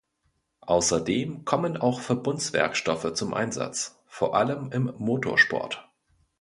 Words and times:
Außerdem 0.65 1.45
kommen 1.45 1.77
auch 1.77 2.01
Verbundwerkstoffe 2.01 3.13
zum 3.13 3.35
Einsatz, 3.35 4.01
vor 4.07 4.35
allem 4.35 4.71
im 4.71 4.91
Motorsport. 4.97 5.87